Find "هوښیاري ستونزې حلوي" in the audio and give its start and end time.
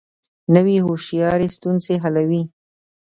0.85-2.43